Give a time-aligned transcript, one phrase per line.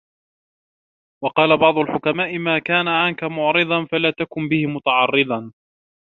[1.23, 5.51] وَقَالَ بَعْضُ الْحُكَمَاءِ مَا كَانَ عَنْك مُعْرِضًا، فَلَا تَكُنْ بِهِ مُتَعَرِّضًا